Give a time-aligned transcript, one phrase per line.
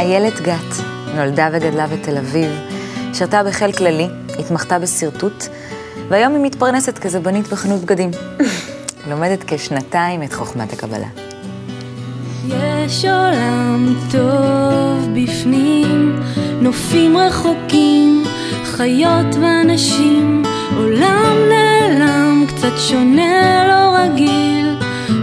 [0.00, 2.50] איילת גת נולדה וגדלה בתל אביב,
[3.14, 5.44] שירתה בחיל כללי, התמחתה בשרטוט,
[6.08, 8.10] והיום היא מתפרנסת כזבנית בחנות בגדים.
[9.10, 11.06] לומדת כשנתיים את חוכמת הקבלה.
[12.48, 16.22] יש עולם טוב בפנים,
[16.60, 18.24] נופים רחוקים,
[18.64, 20.42] חיות ואנשים,
[20.76, 24.76] עולם נעלם, קצת שונה, לא רגיל,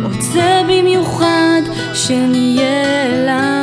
[0.04, 1.62] רוצה במיוחד
[1.94, 3.57] שנהיה אליו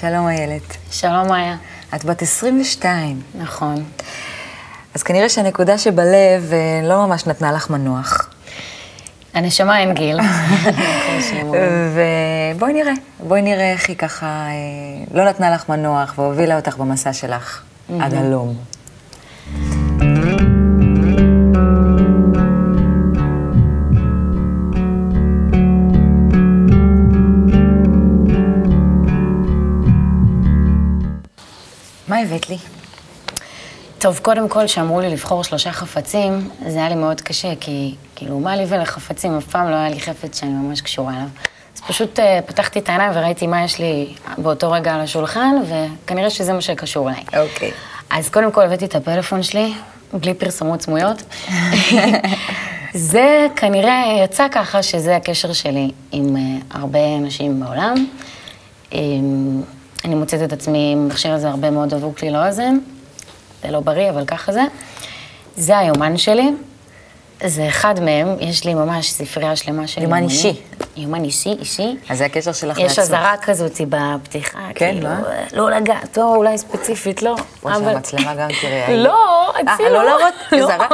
[0.00, 0.76] שלום איילת.
[0.90, 1.56] שלום מאיה.
[1.94, 3.84] את בת 22, נכון.
[4.94, 8.30] אז כנראה שהנקודה שבלב אה, לא ממש נתנה לך מנוח.
[9.34, 10.20] הנשמה אין גיל.
[12.54, 17.12] ובואי נראה, בואי נראה איך היא ככה אה, לא נתנה לך מנוח והובילה אותך במסע
[17.12, 17.62] שלך
[18.00, 18.56] עד הלום.
[32.16, 32.58] מה הבאת לי?
[33.98, 38.40] טוב, קודם כל, כשאמרו לי לבחור שלושה חפצים, זה היה לי מאוד קשה, כי כאילו,
[38.40, 39.36] מה לי ולחפצים?
[39.38, 41.26] אף פעם לא היה לי חפץ שאני ממש קשורה אליו.
[41.74, 46.30] אז פשוט uh, פתחתי את העיניים וראיתי מה יש לי באותו רגע על השולחן, וכנראה
[46.30, 47.24] שזה מה שקשור אליי.
[47.36, 47.70] אוקיי.
[48.10, 49.74] אז קודם כל הבאתי את הפלאפון שלי,
[50.12, 51.22] בלי פרסומות סמויות.
[52.94, 56.38] זה כנראה יצא ככה שזה הקשר שלי עם uh,
[56.70, 58.06] הרבה אנשים בעולם.
[58.90, 58.96] Um,
[60.06, 62.78] אני מוצאת את עצמי עם המכשיר הזה הרבה מאוד דבוק לי לאוזן.
[63.62, 64.62] זה לא בריא, אבל ככה זה.
[65.56, 66.50] זה היומן שלי.
[67.44, 70.22] זה אחד מהם, יש לי ממש ספרייה שלמה של יומן.
[70.22, 70.60] אישי.
[70.96, 71.96] יומן אישי, אישי.
[72.08, 72.98] אז זה הקשר שלך יש לעצמך.
[72.98, 75.20] אזהרה כזאת בפתיחה, כן, כאילו, מה?
[75.52, 77.36] לא לגעת, או אולי ספציפית, לא.
[77.64, 78.96] או שהמצלמה גם תראה.
[79.06, 80.34] לא, אה, אצלי לא להראות?
[80.52, 80.58] לא.
[80.58, 80.88] אזהרה?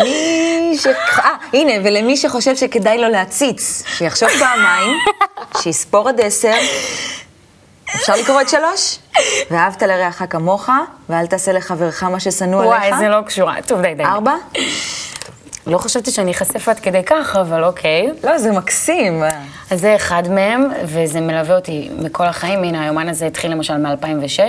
[0.00, 0.86] מי ש...
[0.86, 4.96] אה, הנה, ולמי שחושב שכדאי לו להציץ, שיחשוב פעמיים,
[5.62, 6.54] שיספור עד עשר.
[7.94, 8.98] אפשר לקרוא את שלוש?
[9.50, 10.68] ואהבת לרעך כמוך,
[11.08, 12.92] ואל תעשה לחברך מה ששנוא עליך.
[12.92, 13.54] וואי, זה לא קשורה.
[13.66, 14.04] טוב, די, די.
[14.04, 14.34] ארבע?
[15.66, 18.10] לא חשבתי שאני אחשף עד כדי כך, אבל אוקיי.
[18.24, 19.22] לא, זה מקסים.
[19.70, 22.64] אז זה אחד מהם, וזה מלווה אותי מכל החיים.
[22.64, 24.40] הנה, היומן הזה התחיל למשל מ-2006.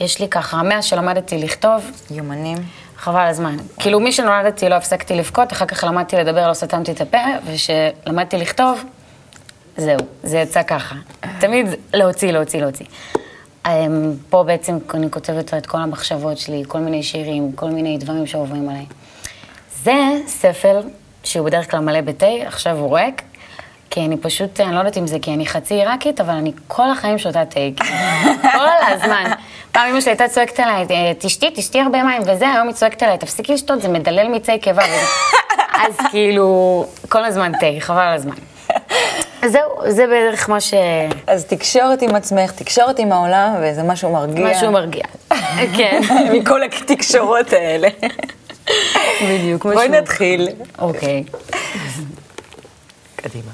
[0.00, 2.58] יש לי ככה, מאז שלמדתי לכתוב, יומנים.
[2.96, 3.56] חבל הזמן.
[3.78, 8.36] כאילו, מי שנולדתי לא הפסקתי לבכות, אחר כך למדתי לדבר, לא סתמתי את הפה, וכשלמדתי
[8.36, 8.84] לכתוב,
[9.76, 10.94] זהו, זה יצא ככה.
[11.40, 12.86] תמיד להוציא, להוציא, להוציא.
[13.66, 18.26] אמ, פה בעצם אני כותבת את כל המחשבות שלי, כל מיני שירים, כל מיני דברים
[18.26, 18.84] שעוברים עליי.
[19.82, 19.94] זה
[20.26, 20.80] ספר
[21.24, 23.22] שהוא בדרך כלל מלא בתה, עכשיו הוא ריק,
[23.90, 26.90] כי אני פשוט, אני לא יודעת אם זה כי אני חצי עיראקית, אבל אני כל
[26.90, 27.90] החיים שותה תה, כאילו,
[28.52, 29.30] כל הזמן.
[29.72, 30.86] פעם אמא שלי הייתה צועקת עליי,
[31.18, 34.82] תשתי, תשתי הרבה מים, וזה, היום היא צועקת עליי, תפסיקי לשתות, זה מדלל מיצי קיבה.
[35.74, 38.51] אז כאילו, כל הזמן תה, חבל על הזמן.
[39.48, 40.74] זהו, זה בערך מה ש...
[41.26, 44.46] אז תקשורת עם עצמך, תקשורת עם העולם, וזה משהו מרגיע.
[44.50, 45.04] משהו מרגיע.
[45.76, 46.00] כן.
[46.32, 47.88] מכל התקשורות האלה.
[49.28, 50.48] בדיוק, בואי משהו- נתחיל.
[50.78, 51.24] אוקיי.
[53.16, 53.50] קדימה.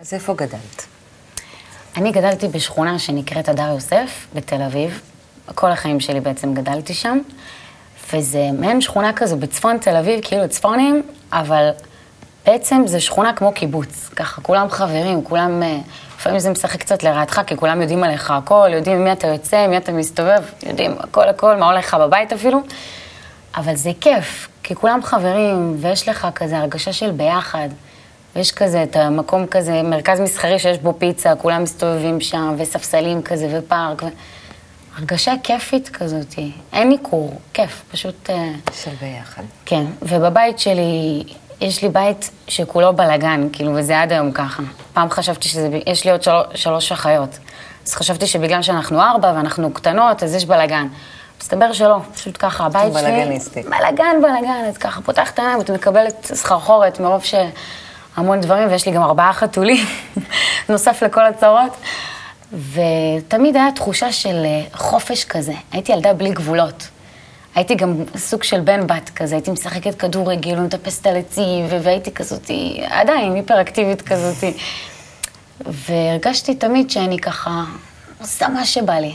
[0.00, 0.86] אז איפה גדלת?
[1.98, 5.00] אני גדלתי בשכונה שנקראת הדר יוסף, בתל אביב.
[5.54, 7.18] כל החיים שלי בעצם גדלתי שם.
[8.12, 11.70] וזה מעין שכונה כזו בצפון תל אביב, כאילו צפונים, אבל
[12.46, 14.10] בעצם זה שכונה כמו קיבוץ.
[14.16, 15.62] ככה, כולם חברים, כולם...
[15.62, 15.78] אה,
[16.18, 19.56] לפעמים זה משחק קצת לרעתך, כי כולם יודעים עליך הכל, יודעים עם מי אתה יוצא,
[19.56, 22.60] עם מי אתה מסתובב, יודעים הכל הכל, מה הולך לך בבית אפילו.
[23.56, 27.68] אבל זה כיף, כי כולם חברים, ויש לך כזה הרגשה של ביחד.
[28.38, 33.48] ויש כזה את המקום כזה, מרכז מסחרי שיש בו פיצה, כולם מסתובבים שם, וספסלים כזה,
[33.58, 34.02] ופארק.
[34.02, 34.06] ו...
[34.96, 36.34] הרגשה כיפית כזאת.
[36.72, 38.30] אין ניכור, כיף, פשוט...
[38.30, 39.42] אה, של ביחד.
[39.66, 41.22] כן, ובבית שלי,
[41.60, 44.62] יש לי בית שכולו בלאגן, כאילו, וזה עד היום ככה.
[44.92, 47.38] פעם חשבתי שזה, יש לי עוד של, שלוש אחיות.
[47.86, 50.86] אז חשבתי שבגלל שאנחנו ארבע ואנחנו קטנות, אז יש בלאגן.
[51.40, 53.02] מסתבר שלא, פשוט ככה, הבית שלי...
[53.02, 53.62] בלאגניסטי.
[53.62, 57.24] בלאגן, בלאגן, אז ככה, פותחת את העיניים, את מקבלת סחרחורת מרוב
[58.18, 59.86] שהמון דברים, ויש לי גם ארבעה חתולים,
[60.68, 61.76] נוסף לכל הצרות.
[62.72, 65.52] ותמיד היה תחושה של אה, חופש כזה.
[65.72, 66.88] הייתי ילדה בלי גבולות.
[67.54, 72.14] הייתי גם סוג של בן בת כזה, הייתי משחקת כדורגל ומטפסת על עצים, ו- והייתי
[72.14, 74.52] כזאתי, עדיין היפראקטיבית כזאתי.
[75.66, 77.64] והרגשתי תמיד שאני ככה
[78.20, 79.14] עושה מה שבא לי.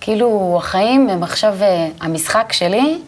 [0.00, 2.98] כאילו, החיים הם עכשיו אה, המשחק שלי,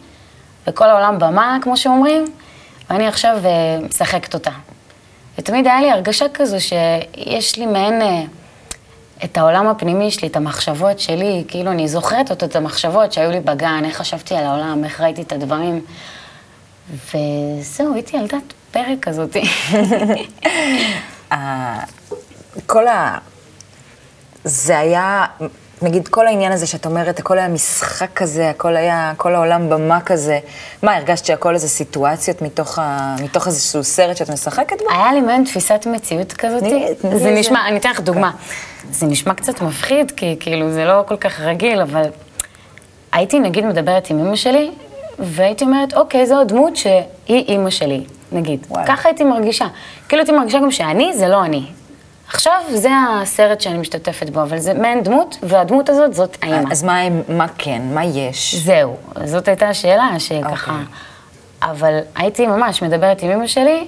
[0.67, 2.25] וכל העולם במה, כמו שאומרים,
[2.89, 4.51] ואני עכשיו אה, משחקת אותה.
[5.41, 8.01] ותמיד היה לי הרגשה כזו שיש לי מעין...
[8.01, 8.23] אה,
[9.23, 13.39] את העולם הפנימי שלי, את המחשבות שלי, כאילו אני זוכרת אותו, את המחשבות שהיו לי
[13.39, 15.85] בגן, איך חשבתי על העולם, איך ראיתי את הדברים.
[16.93, 19.35] וזהו, הייתי ילדת פרק כזאת.
[21.33, 21.83] ה-
[22.65, 23.17] כל ה...
[24.43, 25.25] זה היה,
[25.81, 30.01] נגיד, כל העניין הזה שאת אומרת, הכל היה משחק כזה, הכל היה, כל העולם במה
[30.01, 30.39] כזה.
[30.83, 33.15] מה, הרגשת שהכל איזה סיטואציות מתוך, ה...
[33.23, 34.91] מתוך איזשהו סרט שאת משחקת בו?
[34.91, 36.59] היה לי מעין תפיסת מציאות כזאת.
[36.59, 38.31] תני- תני זה נשמע, אני אתן לך דוגמה.
[38.91, 42.03] זה נשמע קצת מפחיד, כי כאילו זה לא כל כך רגיל, אבל
[43.11, 44.71] הייתי נגיד מדברת עם אמא שלי,
[45.19, 46.95] והייתי אומרת, אוקיי, זו הדמות שהיא
[47.47, 48.65] אימא שלי, נגיד.
[48.69, 48.87] וואלה.
[48.87, 49.65] ככה הייתי מרגישה.
[50.09, 51.65] כאילו הייתי מרגישה גם שאני זה לא אני.
[52.33, 52.89] עכשיו זה
[53.21, 56.71] הסרט שאני משתתפת בו, אבל זה מעין דמות, והדמות הזאת זאת האימא.
[56.71, 58.55] אז מה, מה כן, מה יש?
[58.55, 60.71] זהו, זאת הייתה השאלה שככה...
[60.71, 60.85] אוקיי.
[61.61, 63.87] אבל הייתי ממש מדברת עם אמא שלי,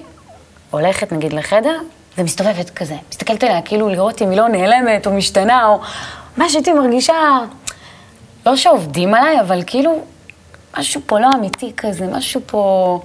[0.70, 1.78] הולכת נגיד לחדר,
[2.18, 2.96] ומסתובבת כזה.
[3.10, 5.80] מסתכלת עליה כאילו לראות אם היא לא נעלמת או משתנה, או
[6.36, 7.14] מה שהייתי מרגישה,
[8.46, 10.02] לא שעובדים עליי, אבל כאילו
[10.78, 13.00] משהו פה לא אמיתי כזה, משהו פה,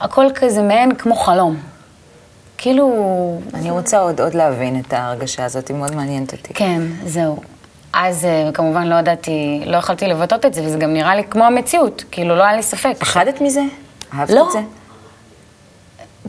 [0.00, 1.56] הכל כזה מעין כמו חלום.
[2.58, 6.54] כאילו, אני רוצה עוד, עוד להבין את ההרגשה הזאת, היא מאוד מעניינת אותי.
[6.54, 7.36] כן, זהו.
[7.92, 11.44] אז אה, כמובן לא ידעתי, לא יכולתי לבטא את זה, וזה גם נראה לי כמו
[11.44, 12.94] המציאות, כאילו לא היה לי ספק.
[12.98, 13.62] פחדת מזה?
[14.14, 14.46] אהבת לא.
[14.46, 14.58] את זה?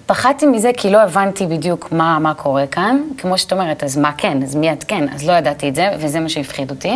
[0.06, 3.02] פחדתי מזה כי לא הבנתי בדיוק מה, מה קורה כאן.
[3.18, 5.90] כמו שאת אומרת, אז מה כן, אז מי את כן, אז לא ידעתי את זה,
[6.00, 6.94] וזה מה שהפחיד אותי.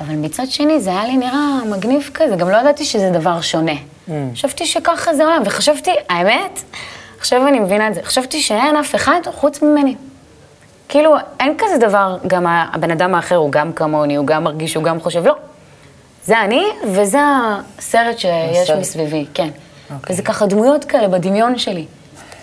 [0.00, 3.72] אבל מצד שני, זה היה לי נראה מגניב כזה, גם לא ידעתי שזה דבר שונה.
[4.32, 6.62] חשבתי שככה זה עולם, וחשבתי, האמת,
[7.18, 9.94] עכשיו אני מבינה את זה, חשבתי שאין אף אחד חוץ ממני.
[10.88, 14.84] כאילו, אין כזה דבר, גם הבן אדם האחר הוא גם כמוני, הוא גם מרגיש, הוא
[14.84, 15.34] גם חושב, לא.
[16.24, 17.18] זה אני, וזה
[17.78, 18.78] הסרט שיש הסרט.
[18.78, 19.48] מסביבי, כן.
[19.94, 20.14] אוקיי.
[20.14, 21.84] וזה ככה דמויות כאלה בדמיון שלי.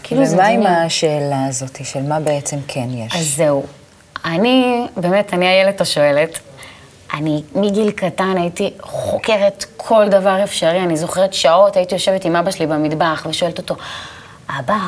[0.04, 0.74] כאילו זה ומה עם דמיון.
[0.74, 3.16] השאלה הזאת, של מה בעצם כן יש?
[3.16, 3.64] אז זהו.
[4.26, 6.40] אני, באמת, אני איילת השואלת.
[7.14, 10.80] אני מגיל קטן הייתי חוקרת כל דבר אפשרי.
[10.80, 13.76] אני זוכרת שעות, הייתי יושבת עם אבא שלי במטבח ושואלת אותו,
[14.50, 14.88] אבא,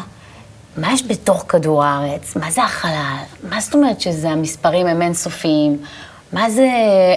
[0.78, 2.36] מה יש בתוך כדור הארץ?
[2.36, 3.18] מה זה החלל?
[3.50, 5.78] מה זאת אומרת שזה המספרים הם אינסופיים?
[6.34, 6.69] מה זה,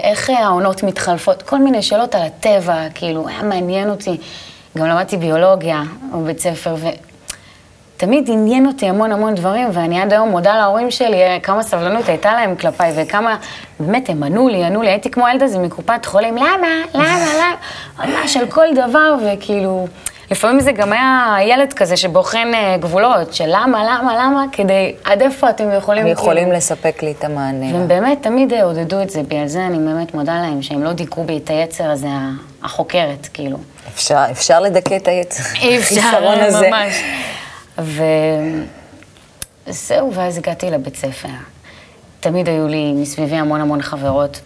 [0.02, 1.42] איך העונות מתחלפות?
[1.42, 4.16] כל מיני שאלות על הטבע, כאילו, היה מעניין אותי.
[4.78, 5.82] גם למדתי ביולוגיה
[6.12, 6.86] בבית ספר, ו...
[7.98, 12.08] תמיד עניין אותי המון המון דברים, ואני עד היום מודה להורים שלי אה, כמה סבלנות
[12.08, 13.36] הייתה להם כלפיי, וכמה,
[13.80, 17.54] באמת, הם ענו לי, ענו לי, הייתי כמו הילד הזה מקופת חולים, למה, למה, למה,
[18.06, 19.88] ממש על כל דבר, וכאילו,
[20.30, 25.22] לפעמים זה גם היה ילד כזה שבוחן אה, גבולות, של למה, למה, למה, כדי, עד
[25.22, 27.74] איפה אתם יכולים, הם יכולים כאילו, לספק לי את המענה.
[27.74, 30.82] והם באמת תמיד אה, עודדו את זה בי, על זה אני באמת מודה להם, שהם
[30.82, 32.08] לא דיכאו בי את היצר הזה,
[32.62, 33.58] החוקרת, כאילו.
[33.94, 35.42] אפשר, אפשר לדכא את היצר.
[35.62, 36.36] אי אפשר.
[36.68, 36.94] ממש.
[39.66, 41.28] וזהו, ואז הגעתי לבית ספר.
[42.20, 44.40] תמיד היו לי מסביבי המון המון חברות.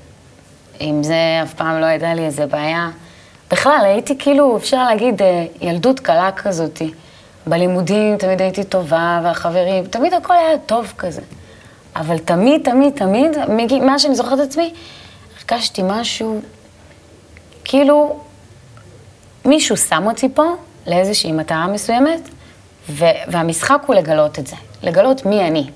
[0.81, 2.88] עם זה אף פעם לא הייתה לי איזה בעיה.
[3.53, 6.93] בכלל, הייתי כאילו, אפשר להגיד, אה, ילדות קלה כזאתי.
[7.47, 11.21] בלימודים תמיד הייתי טובה, והחברים, תמיד הכל היה טוב כזה.
[11.97, 13.31] אבל תמיד, תמיד, תמיד,
[13.83, 14.75] מאז שאני זוכרת את עצמי,
[15.39, 16.41] הרגשתי משהו,
[17.65, 18.21] כאילו,
[19.45, 20.45] מישהו שם אותי פה
[20.87, 22.21] לאיזושהי מטרה מסוימת,
[22.91, 25.71] ו- והמשחק הוא לגלות את זה, לגלות מי אני.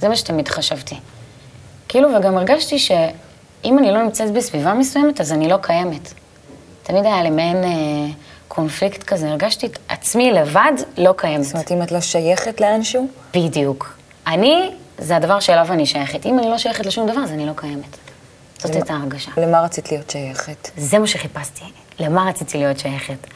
[0.00, 0.94] זה מה שתמיד חשבתי.
[1.88, 6.14] כאילו, וגם הרגשתי שאם אני לא נמצאת בסביבה מסוימת, אז אני לא קיימת.
[6.84, 7.70] תמיד היה לי מעין אה,
[8.48, 11.44] קונפליקט כזה, הרגשתי את עצמי לבד לא קיימת.
[11.44, 13.96] זאת אומרת, אם את לא שייכת לאנשהו, בדיוק.
[14.26, 16.26] אני, זה הדבר שאליו אני שייכת.
[16.26, 17.96] אם אני לא שייכת לשום דבר, אז אני לא קיימת.
[18.58, 19.30] זאת הייתה ההרגשה.
[19.36, 20.70] למה רצית להיות שייכת?
[20.76, 21.64] זה מה שחיפשתי,
[21.98, 23.26] למה רציתי להיות שייכת.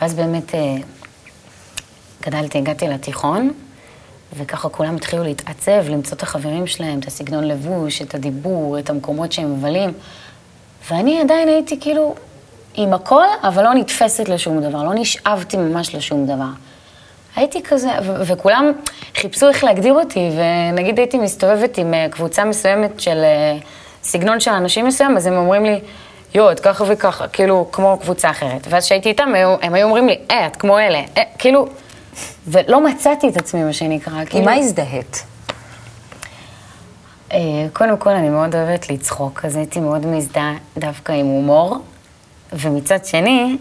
[0.00, 0.76] ואז באמת אה,
[2.22, 3.50] גדלתי, הגעתי לתיכון,
[4.36, 9.32] וככה כולם התחילו להתעצב, למצוא את החברים שלהם, את הסגנון לבוש, את הדיבור, את המקומות
[9.32, 9.92] שהם מבלים.
[10.90, 12.14] ואני עדיין הייתי כאילו
[12.74, 16.44] עם הכל, אבל לא נתפסת לשום דבר, לא נשאבתי ממש לשום דבר.
[17.36, 18.72] הייתי כזה, ו- וכולם
[19.16, 20.30] חיפשו איך להגדיר אותי,
[20.72, 23.56] ונגיד הייתי מסתובבת עם אה, קבוצה מסוימת של אה,
[24.02, 25.80] סגנון של אנשים מסוים, אז הם אומרים לי,
[26.34, 28.66] יואו, את ככה וככה, כאילו, כמו קבוצה אחרת.
[28.70, 31.66] ואז כשהייתי איתם, הם, היו- הם היו אומרים לי, אה, את כמו אלה, אה, כאילו,
[32.48, 34.12] ולא מצאתי את עצמי, מה שנקרא.
[34.14, 35.24] עם כאילו, מה הזדהית?
[37.32, 37.38] אה,
[37.72, 41.76] קודם כל, אני מאוד אוהבת לצחוק, אז הייתי מאוד מזדהה דווקא עם הומור,
[42.52, 43.56] ומצד שני,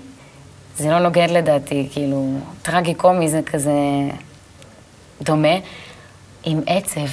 [0.78, 3.72] זה לא נוגד לדעתי, כאילו, טרגי-קומי זה כזה
[5.22, 5.56] דומה,
[6.44, 7.08] עם עצב,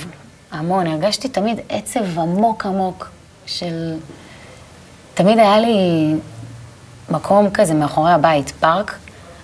[0.50, 0.86] המון.
[0.86, 3.08] הרגשתי תמיד עצב עמוק עמוק
[3.46, 3.96] של...
[5.14, 6.14] תמיד היה לי
[7.10, 8.98] מקום כזה מאחורי הבית, פארק,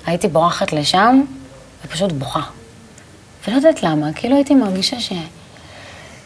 [0.07, 1.23] הייתי בורחת לשם
[1.85, 2.43] ופשוט בוכה.
[3.49, 5.13] ולא יודעת למה, כאילו הייתי מרגישה ש...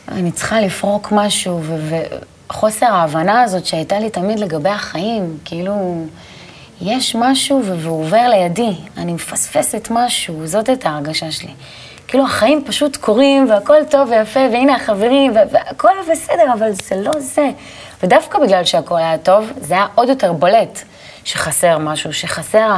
[0.09, 1.97] אני צריכה לפרוק משהו, ו-
[2.50, 6.04] וחוסר ההבנה הזאת שהייתה לי תמיד לגבי החיים, כאילו,
[6.80, 11.52] יש משהו והוא עובר לידי, אני מפספסת משהו, זאת הייתה ההרגשה שלי.
[12.09, 17.50] כאילו החיים פשוט קורים והכל טוב ויפה, והנה החברים, והכל בסדר, אבל זה לא זה.
[18.02, 20.83] ודווקא בגלל שהכל היה טוב, זה היה עוד יותר בולט
[21.25, 22.71] שחסר משהו, שחסר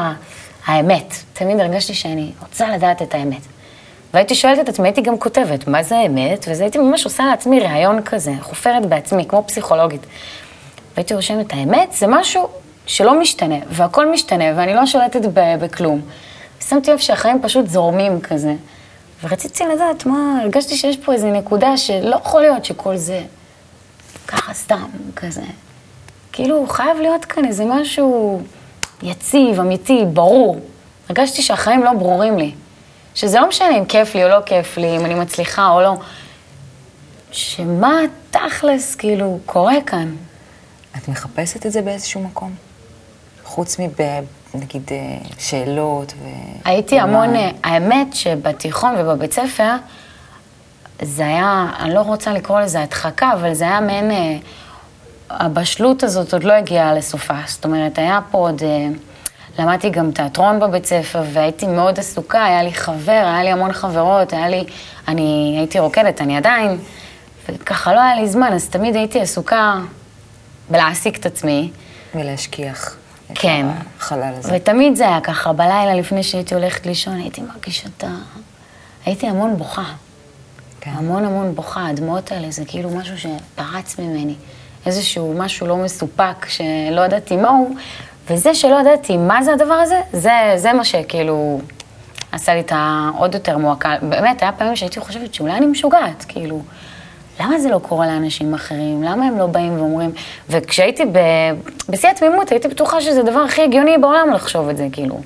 [0.67, 1.15] האמת.
[1.33, 3.43] תמיד הרגשתי שאני רוצה לדעת את האמת.
[4.15, 6.47] והייתי שואלת את עצמי, הייתי גם כותבת, מה זה האמת?
[6.49, 10.07] וזה הייתי ממש עושה לעצמי ראיון כזה, חופרת בעצמי, כמו פסיכולוגית.
[10.95, 12.49] והייתי רושמת, האמת זה משהו
[12.87, 16.01] שלא משתנה, והכל משתנה, ואני לא שולטת בכלום.
[16.69, 18.55] שמתי לב שהחיים פשוט זורמים כזה.
[19.25, 23.21] ורציתי לדעת מה, הרגשתי שיש פה איזו נקודה שלא יכול להיות שכל זה
[24.29, 25.43] ככה סתם, כזה.
[26.33, 28.41] כאילו, חייב להיות כאן איזה משהו
[29.03, 30.61] יציב, אמיתי, ברור.
[31.09, 32.53] הרגשתי שהחיים לא ברורים לי.
[33.15, 35.95] שזה לא משנה אם כיף לי או לא כיף לי, אם אני מצליחה או לא.
[37.31, 38.01] שמה
[38.31, 40.15] תכלס, כאילו, קורה כאן?
[40.97, 42.55] את מחפשת את זה באיזשהו מקום?
[43.45, 44.01] חוץ מב...
[44.55, 46.27] נגיד אה, שאלות ו...
[46.65, 47.03] הייתי ומה?
[47.03, 49.75] המון, אה, האמת שבתיכון ובבית ספר,
[51.03, 54.37] זה היה, אני לא רוצה לקרוא לזה הדחקה, אבל זה היה מעין, אה,
[55.31, 57.35] הבשלות הזאת עוד לא הגיעה לסופה.
[57.47, 58.63] זאת אומרת, היה פה עוד,
[59.59, 64.33] למדתי גם תיאטרון בבית ספר, והייתי מאוד עסוקה, היה לי חבר, היה לי המון חברות,
[64.33, 64.65] היה לי,
[65.09, 66.79] אני הייתי רוקדת, אני עדיין,
[67.49, 69.75] וככה לא היה לי זמן, אז תמיד הייתי עסוקה
[70.71, 71.71] בלהעסיק את עצמי.
[72.15, 72.97] ולהשכיח
[73.35, 73.67] כן.
[73.99, 74.53] החלל הזה.
[74.57, 78.09] ותמיד זה היה ככה, בלילה לפני שהייתי הולכת לישון, הייתי מרגישה את ה...
[79.07, 79.85] הייתי המון בוכה.
[80.81, 80.91] כן.
[80.95, 84.35] המון המון בוכה, הדמעות האלה זה כאילו משהו שפרץ ממני.
[84.87, 87.75] איזשהו משהו לא מסופק, שלא ידעתי מהו,
[88.31, 91.61] וזה שלא ידעתי מה זה הדבר הזה, זה, זה מה שכאילו
[92.33, 93.95] עשה לי את העוד יותר מועקה.
[94.03, 96.61] באמת, היה פעמים שהייתי חושבת שאולי אני משוגעת, כאילו,
[97.41, 99.03] למה זה לא קורה לאנשים אחרים?
[99.03, 100.13] למה הם לא באים ואומרים...
[100.49, 101.19] וכשהייתי ב...
[101.89, 105.21] בשיא התמימות, הייתי בטוחה שזה הדבר הכי הגיוני בעולם לחשוב את זה, כאילו.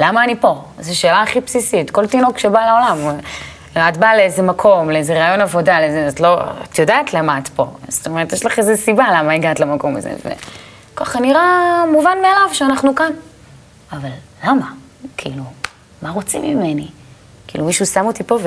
[0.00, 0.64] למה אני פה?
[0.80, 1.90] זו שאלה הכי בסיסית.
[1.90, 3.18] כל תינוק שבא לעולם,
[3.88, 6.08] את באה לאיזה מקום, לאיזה רעיון עבודה, לאיזה...
[6.08, 6.40] את לא...
[6.62, 7.66] את יודעת למה את פה.
[7.88, 10.10] זאת אומרת, יש לך איזו סיבה למה הגעת למקום הזה.
[10.94, 13.12] וככה נראה מובן מאליו שאנחנו כאן.
[13.92, 14.08] אבל
[14.44, 14.66] למה?
[15.16, 15.42] כאילו,
[16.02, 16.88] מה רוצים ממני?
[17.46, 18.38] כאילו, מישהו שם אותי פה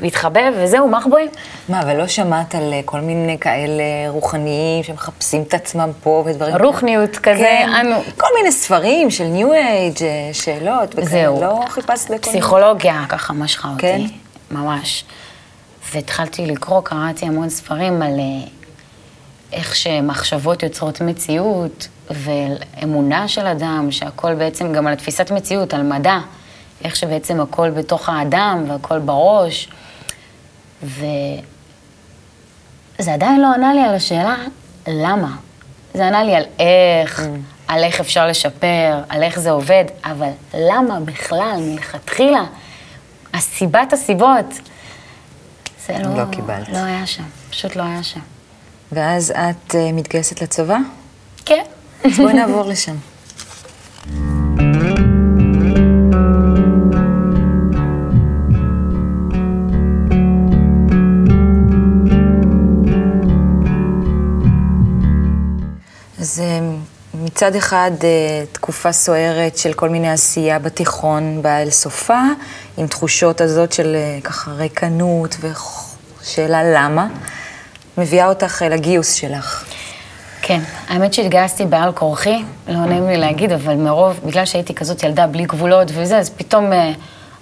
[0.00, 1.28] והתחבא וזהו, מחבואים?
[1.68, 6.52] מה, אבל לא שמעת על אה, כל מיני כאלה רוחניים שמחפשים את עצמם פה ודברים
[6.52, 6.64] כאלה?
[6.64, 7.96] רוחניות כזה, כן, אנו...
[8.16, 11.06] כל מיני ספרים של ניו אייג', אה, שאלות וכאלה.
[11.06, 11.40] זהו.
[11.40, 12.22] לא חיפשת בכל מיני...
[12.22, 13.80] פסיכולוגיה ככה משכה אותי.
[13.82, 14.00] כן?
[14.50, 15.04] ממש.
[15.92, 18.48] והתחלתי לקרוא, קראתי המון ספרים על אה,
[19.52, 26.18] איך שמחשבות יוצרות מציאות, ואמונה של אדם, שהכל בעצם גם על תפיסת מציאות, על מדע,
[26.84, 29.68] איך שבעצם הכל בתוך האדם והכל בראש.
[30.82, 31.42] וזה
[33.14, 34.36] עדיין לא ענה לי על השאלה
[34.86, 35.36] למה.
[35.94, 37.22] זה ענה לי על איך,
[37.68, 42.44] על איך אפשר לשפר, על איך זה עובד, אבל למה בכלל, מלכתחילה,
[43.34, 44.46] הסיבת הסיבות,
[45.86, 46.16] זה לא...
[46.16, 46.68] לא קיבלת.
[46.68, 48.20] לא היה שם, פשוט לא היה שם.
[48.92, 50.78] ואז את אה, מתגייסת לצבא?
[51.44, 51.62] כן.
[52.04, 52.96] אז בואי נעבור לשם.
[66.20, 66.60] אז אה,
[67.14, 72.22] מצד אחד אה, תקופה סוערת של כל מיני עשייה בתיכון באה אל סופה,
[72.76, 75.36] עם תחושות הזאת של ככה ריקנות
[76.20, 77.08] ושאלה למה,
[77.98, 79.64] מביאה אותך אל הגיוס שלך.
[80.42, 85.26] כן, האמת שהתגייסתי בעל כורחי, לא נעים לי להגיד, אבל מרוב, בגלל שהייתי כזאת ילדה
[85.26, 86.92] בלי גבולות וזה, אז פתאום אה,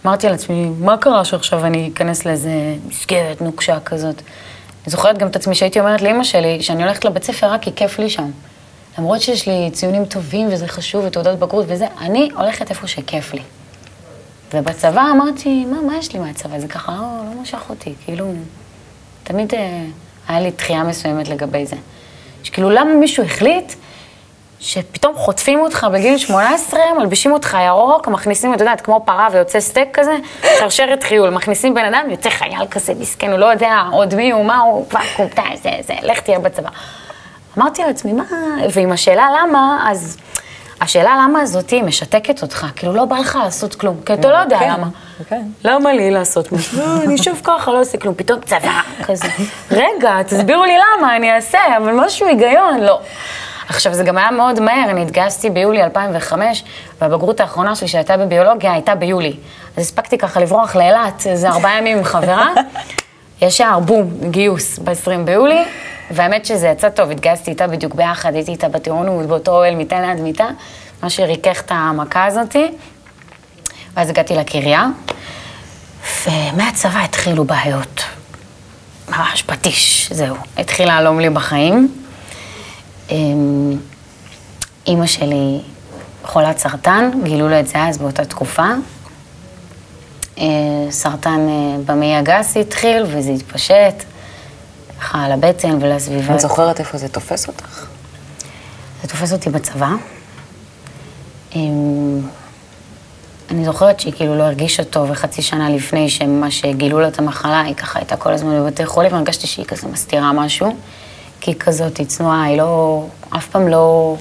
[0.06, 2.50] אמרתי לעצמי, מה קרה שעכשיו אני אכנס לאיזה
[2.88, 4.14] מסגרת נוקשה כזאת?
[4.16, 7.70] אני זוכרת גם את עצמי שהייתי אומרת לאימא שלי, שאני הולכת לבית ספר רק כי
[7.76, 8.30] כיף לי שם.
[8.98, 13.42] למרות שיש לי ציונים טובים וזה חשוב ותעודת בגרות וזה, אני הולכת איפה שכיף לי.
[14.54, 16.58] ובצבא אמרתי, מה, מה יש לי מהצבא?
[16.58, 18.32] זה ככה לא, לא משך אותי, כאילו,
[19.24, 19.84] תמיד אה,
[20.28, 21.76] היה לי דחייה מסוימת לגבי זה.
[22.42, 23.72] שכאילו, למה מישהו החליט
[24.60, 29.88] שפתאום חוטפים אותך בגיל 18, מלבישים אותך ירוק, מכניסים, את יודעת, כמו פרה ויוצא סטייק
[29.92, 30.16] כזה,
[30.58, 34.44] שרשרת חיול, מכניסים בן אדם, יוצא חייל כזה, מסכן, הוא לא יודע עוד מי הוא,
[34.44, 36.68] מה הוא, ואקום, די, זה, זה, לך תהיה בצבא.
[37.58, 38.24] אמרתי לעצמי, מה,
[38.72, 40.18] ועם השאלה למה, אז
[40.80, 44.58] השאלה למה הזאתי משתקת אותך, כאילו לא בא לך לעשות כלום, כי אתה לא יודע
[44.58, 44.88] כן, למה.
[45.28, 45.42] כן.
[45.64, 46.78] למה לי לעשות משהו?
[46.78, 49.28] לא, אני אשב ככה, לא עושה כלום, פתאום צבא כזה.
[49.70, 53.00] רגע, תסבירו לי למה, אני אעשה, אבל משהו היגיון, לא.
[53.68, 56.64] עכשיו, זה גם היה מאוד מהר, אני התגייסתי ביולי 2005,
[57.00, 59.36] והבגרות האחרונה שלי שהייתה בביולוגיה הייתה ביולי.
[59.76, 62.48] אז הספקתי ככה לברוח לאילת איזה ארבעה ימים עם חברה,
[63.42, 65.64] ישר, בום, גיוס ב-20 ביולי,
[66.10, 70.20] והאמת שזה יצא טוב, התגייסתי איתה בדיוק ביחד, הייתי איתה בטירונות, באותו אוהל מיטה ליד
[70.20, 70.48] מיטה,
[71.02, 72.66] מה שריכך את המכה הזאתי.
[73.94, 74.86] ואז הגעתי לקריה,
[76.26, 78.04] ומהצבא התחילו בעיות.
[79.08, 80.36] ממש פטיש, זהו.
[80.58, 81.94] התחיל להלום לי בחיים.
[83.10, 83.76] אמ,
[84.86, 85.60] אימא שלי
[86.24, 88.68] חולת סרטן, גילו לה את זה אז באותה תקופה.
[90.38, 90.44] אה,
[90.90, 94.04] סרטן אה, במעי הגס התחיל וזה התפשט,
[95.00, 96.34] ככה על הבטן ולסביבה.
[96.34, 97.86] את זוכרת איפה זה תופס אותך?
[99.02, 99.90] זה תופס אותי בצבא.
[101.54, 102.20] אמ,
[103.50, 107.60] אני זוכרת שהיא כאילו לא הרגישה טוב, וחצי שנה לפני שממש גילו לה את המחלה,
[107.60, 110.76] היא ככה הייתה כל הזמן בבתי חולים, והרגשתי שהיא כזה מסתירה משהו,
[111.40, 114.16] כי היא כזאת, היא צנועה, היא לא, אף פעם לא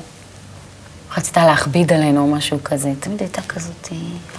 [1.17, 2.91] רצתה להכביד עלינו או משהו כזה.
[3.00, 3.88] תמיד הייתה כזאת,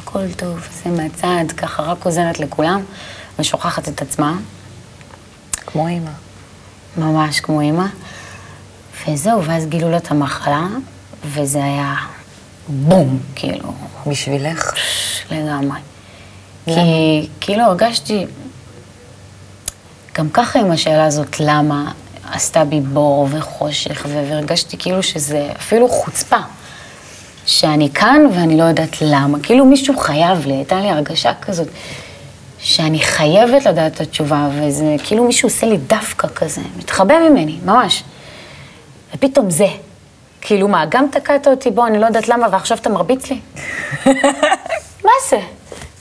[0.03, 2.83] הכל טוב, זה מהצד, ככה רק עוזרת לכולם,
[3.39, 4.37] ושוכחת את עצמה.
[5.67, 6.26] כמו אימא.
[6.99, 7.87] ממש כמו אימא.
[9.09, 10.67] וזהו, ואז גילו לה את המחלה,
[11.25, 11.95] וזה היה
[12.69, 13.73] בום, כאילו,
[14.07, 14.73] בשבילך?
[15.31, 15.79] לגמרי.
[16.65, 18.27] כי כאילו הרגשתי,
[20.15, 21.93] גם ככה עם השאלה הזאת, למה
[22.33, 26.39] עשתה בי בור וחושך, והרגשתי כאילו שזה אפילו חוצפה.
[27.47, 29.39] שאני כאן ואני לא יודעת למה.
[29.43, 31.69] כאילו מישהו חייב לי, הייתה לי הרגשה כזאת
[32.59, 38.03] שאני חייבת לדעת את התשובה, וזה כאילו מישהו עושה לי דווקא כזה, מתחבא ממני, ממש.
[39.15, 39.67] ופתאום זה.
[40.41, 43.41] כאילו מה, גם תקעת אותי בו, אני לא יודעת למה, ועכשיו אתה מרביץ לי?
[45.05, 45.41] מה זה?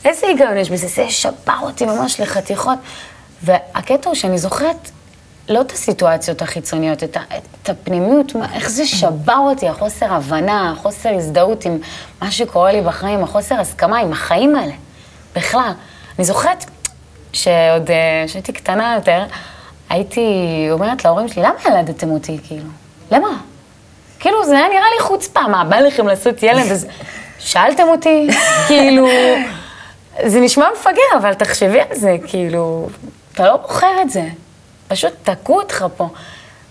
[0.06, 0.88] איזה היגיון יש בזה?
[0.88, 2.78] זה שבר אותי ממש לחתיכות.
[3.44, 4.92] והקטע הוא שאני זוכרת
[5.50, 7.18] לא את הסיטואציות החיצוניות, את,
[7.62, 11.78] את הפנימיות, מה, איך זה שבר אותי, החוסר הבנה, החוסר הזדהות עם
[12.22, 14.74] מה שקורה לי בחיים, החוסר הסכמה עם החיים האלה,
[15.36, 15.72] בכלל.
[16.18, 16.66] אני זוכרת
[17.34, 19.24] שעוד, אה, כשהייתי קטנה יותר,
[19.90, 20.22] הייתי
[20.72, 22.70] אומרת להורים שלי, למה ילדתם אותי, כאילו?
[23.12, 23.28] למה?
[24.20, 26.72] כאילו, זה היה נראה לי חוצפה, מה, בא לכם לעשות ילד?
[26.72, 26.88] אז
[27.40, 28.28] שאלתם אותי,
[28.68, 29.08] כאילו,
[30.26, 32.90] זה נשמע מפגר, אבל תחשבי על זה, כאילו,
[33.34, 34.24] אתה לא בוחר את זה.
[34.88, 36.08] פשוט תקעו אותך פה.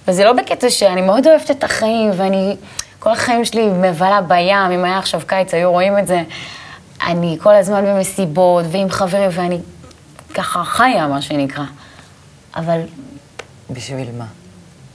[0.09, 2.57] וזה לא בקטע שאני מאוד אוהבת את החיים, ואני
[2.99, 6.23] כל החיים שלי מבלה בים, אם היה עכשיו קיץ, היו רואים את זה.
[7.03, 9.59] אני כל הזמן במסיבות ועם חברים, ואני
[10.35, 11.65] ככה חיה, מה שנקרא.
[12.57, 12.81] אבל
[13.71, 14.27] בשביל מה?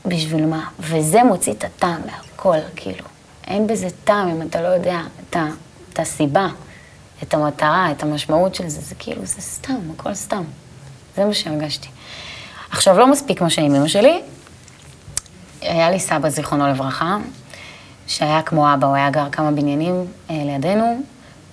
[0.06, 0.70] בשביל מה?
[0.80, 3.06] וזה מוציא את הטעם מהכל, כאילו.
[3.48, 5.48] אין בזה טעם אם אתה לא יודע את, ה,
[5.94, 6.48] את הסיבה,
[7.24, 8.82] את המטרה, את המשמעות של זה.
[8.82, 10.44] זה כאילו, זה סתם, הכל סתם.
[11.16, 11.88] זה מה שהרגשתי.
[12.72, 14.22] עכשיו, לא מספיק מה שעם אמא שלי.
[15.62, 17.18] היה לי סבא, זיכרונו לברכה,
[18.08, 21.02] שהיה כמו אבא, הוא היה גר כמה בניינים אה, לידינו.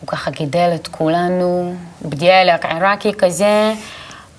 [0.00, 3.72] הוא ככה גידל את כולנו, בדיאלק עיראקי כזה,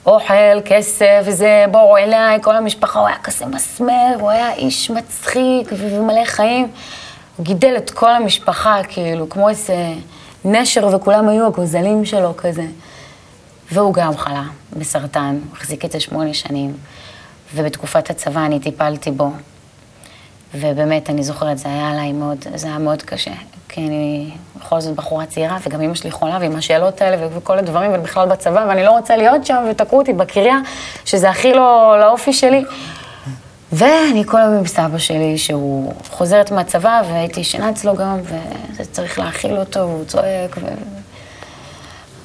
[0.06, 5.72] אוכל, כסף, וזה, בואו אליי, כל המשפחה, הוא היה כזה מסמר, הוא היה איש מצחיק
[5.78, 6.68] ומלא חיים.
[7.38, 9.94] הוא גידל את כל המשפחה, כאילו, כמו איזה
[10.46, 12.66] נשר, וכולם היו הגוזלים שלו כזה.
[13.72, 14.44] והוא גם חלה
[14.74, 16.78] בסרטן, החזיק את זה שמונה שנים,
[17.56, 19.32] ובתקופת הצבא אני טיפלתי בו.
[20.56, 23.34] ובאמת, אני זוכרת, זה היה עליי מאוד, זה היה מאוד קשה.
[23.78, 27.92] כי אני בכל זאת בחורה צעירה, וגם אמא שלי חולה, ועם השאלות האלה וכל הדברים,
[27.94, 30.58] ובכלל בצבא, ואני לא רוצה להיות שם, ותקעו אותי בקריה,
[31.06, 32.64] שזה הכי לא לאופי שלי.
[33.72, 38.20] ואני כל היום עם סבא שלי, שהוא חוזרת מהצבא, והייתי ישנה אצלו גם,
[38.76, 40.68] וצריך להאכיל אותו, והוא צועק, ו...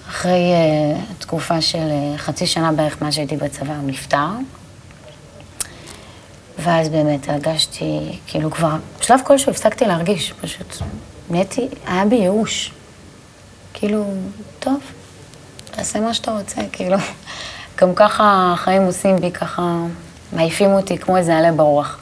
[0.08, 4.28] אחרי uh, תקופה של uh, חצי שנה בערך מאז שהייתי בצבא, הוא נפטר.
[6.58, 10.82] ואז באמת הרגשתי, כאילו כבר, בשלב כלשהו הפסקתי להרגיש, פשוט
[11.32, 12.72] נהייתי, היה בי ייאוש.
[13.74, 14.04] כאילו,
[14.58, 14.80] טוב,
[15.70, 16.96] תעשה מה שאתה רוצה, כאילו.
[17.78, 19.76] גם ככה החיים עושים בי ככה,
[20.32, 21.98] מעיפים אותי כמו איזה עלה ברוח.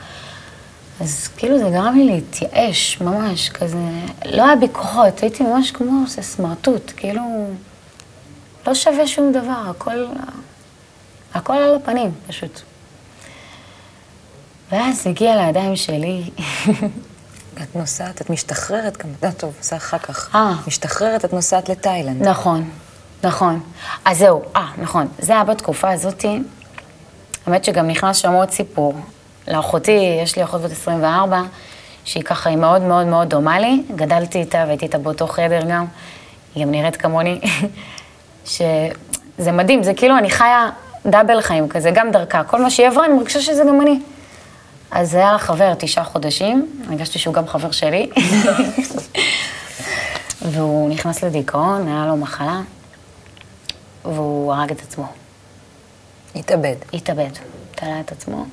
[1.00, 3.78] אז כאילו זה גרם לי להתייאש, ממש, כזה,
[4.24, 7.50] לא היה בי כוחות, הייתי ממש כמו איזה סמרטוט, כאילו,
[8.66, 10.06] לא שווה שום דבר, הכל,
[11.34, 12.60] הכל על הפנים, פשוט.
[14.72, 16.22] ואז הגיע לידיים שלי.
[17.62, 20.34] את נוסעת, את משתחררת גם, לא טוב, זה אחר כך.
[20.34, 20.52] אה.
[20.66, 22.28] משתחררת, את נוסעת לתאילנד.
[22.28, 22.70] נכון,
[23.24, 23.60] נכון.
[24.04, 25.08] אז זהו, אה, נכון.
[25.18, 26.42] זה היה בתקופה הזאתי.
[27.46, 28.94] האמת שגם נכנס שם עוד סיפור.
[29.48, 31.42] לאחותי, יש לי אחות בת 24,
[32.04, 33.82] שהיא ככה, היא מאוד מאוד מאוד דומה לי.
[33.96, 35.86] גדלתי איתה והייתי איתה באותו חדר גם.
[36.54, 37.40] היא גם נראית כמוני.
[38.44, 40.70] שזה מדהים, זה כאילו אני חיה
[41.06, 42.44] דאבל חיים כזה, גם דרכה.
[42.44, 44.00] כל מה שהיא עברה, אני מרגישה שזה גם אני.
[44.90, 48.11] אז היה לה חבר תשעה חודשים, הרגשתי שהוא גם חבר שלי.
[50.53, 52.61] והוא נכנס לדיכאון, היה לו מחלה,
[54.05, 55.07] והוא הרג את עצמו.
[56.35, 56.74] התאבד.
[56.92, 57.31] התאבד,
[57.74, 58.44] תלה את עצמו.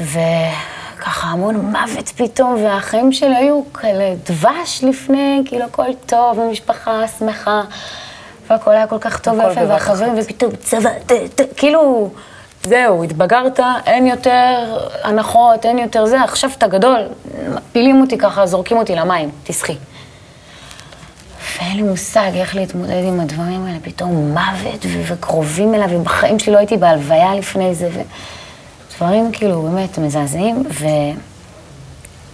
[0.00, 7.62] וככה המון מוות פתאום, והחיים שלי היו כאלה דבש לפני, כאילו הכל טוב, ומשפחה שמחה,
[8.50, 10.14] והכל היה כל כך טוב ויפה, והחברים.
[10.18, 10.90] ופתאום צבא,
[11.56, 12.10] כאילו,
[12.64, 17.00] זהו, התבגרת, אין יותר הנחות, אין יותר זה, עכשיו אתה גדול,
[17.54, 19.76] מפילים אותי ככה, זורקים אותי למים, תסחי.
[21.58, 26.52] ואין לי מושג איך להתמודד עם הדברים האלה, פתאום מוות ו- וקרובים אליו, ובחיים שלי
[26.52, 27.88] לא הייתי בהלוויה לפני זה,
[28.92, 30.62] ודברים כאילו באמת מזעזעים,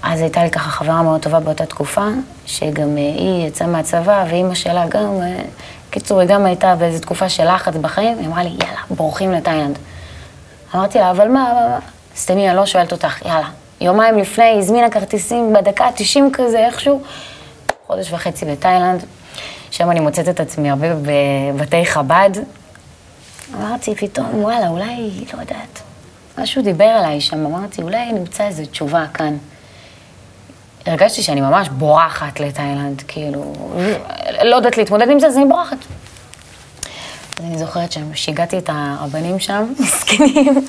[0.02, 2.06] ואז הייתה לי ככה חברה מאוד טובה באותה תקופה,
[2.46, 5.42] שגם אה, היא יצאה מהצבא, ואימא שלה גם, אה,
[5.90, 9.78] קיצור, היא גם הייתה באיזו תקופה של לחץ בחיים, היא אמרה לי, יאללה, בורחים לתאילנד.
[10.74, 11.78] אמרתי לה, אבל מה, מה, מה?
[12.16, 13.48] סתמי, אני לא שואלת אותך, יאללה.
[13.80, 17.02] יומיים לפני, הזמינה כרטיסים בדקה ה-90 כזה, איכשהו.
[17.86, 19.04] חודש וחצי בתאילנד,
[19.70, 22.30] שם אני מוצאת את עצמי הרבה בבתי חב"ד.
[23.54, 25.82] אמרתי פתאום, וואלה, אולי, לא יודעת,
[26.38, 29.36] משהו דיבר עליי שם, אמרתי, אולי נמצא איזו תשובה כאן.
[30.86, 33.52] הרגשתי שאני ממש בורחת לתאילנד, כאילו,
[34.42, 35.76] לא יודעת להתמודד עם זה, אז אני בורחת.
[37.40, 40.66] אני זוכרת ששיגעתי את הרבנים שם, מסכנים.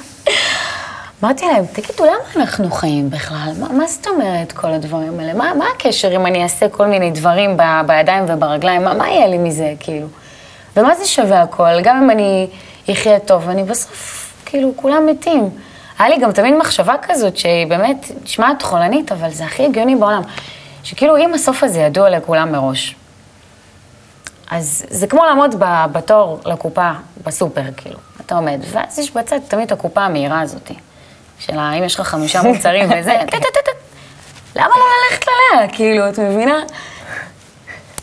[1.23, 3.51] אמרתי להם, תגידו, למה אנחנו חיים בכלל?
[3.59, 5.33] מה, מה זאת אומרת כל הדברים האלה?
[5.33, 8.83] מה, מה הקשר אם אני אעשה כל מיני דברים ב, בידיים וברגליים?
[8.83, 10.07] מה, מה יהיה לי מזה, כאילו?
[10.77, 11.81] ומה זה שווה הכל?
[11.83, 12.47] גם אם אני
[12.91, 15.49] אחיה טוב, אני בסוף, כאילו, כולם מתים.
[15.99, 20.21] היה לי גם תמיד מחשבה כזאת, שהיא באמת נשמעת חולנית, אבל זה הכי הגיוני בעולם.
[20.83, 22.95] שכאילו, אם הסוף הזה ידוע לכולם מראש,
[24.51, 25.55] אז זה כמו לעמוד
[25.91, 26.91] בתור לקופה
[27.23, 27.97] בסופר, כאילו.
[28.25, 30.71] אתה עומד, ואז יש בצד תמיד את הקופה המהירה הזאת,
[31.39, 33.13] של האם יש לך חמישה מוצרים וזה.
[34.55, 36.59] למה לא ללכת עליה, כאילו, את מבינה?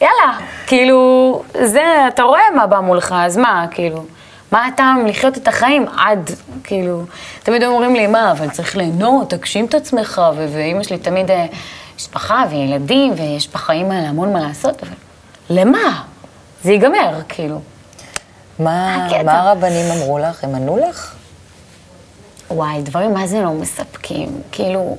[0.00, 4.04] יאללה, כאילו, זה, אתה רואה מה בא מולך, אז מה, כאילו,
[4.52, 6.30] מה הטעם לחיות את החיים עד,
[6.64, 7.02] כאילו,
[7.42, 11.46] תמיד אומרים לי, מה, אבל צריך ליהנות, תגשים את עצמך, ואימא שלי תמיד אה,
[11.96, 14.94] משפחה וילדים, ויש בחיים האלה המון מה לעשות, אבל
[15.50, 16.02] למה?
[16.64, 17.60] זה ייגמר, כאילו.
[18.58, 19.22] מה הקטע.
[19.22, 20.44] מה הרבנים אמרו לך?
[20.44, 21.14] הם ענו לך?
[22.50, 24.96] וואי, דברים מה זה לא מספקים, כאילו,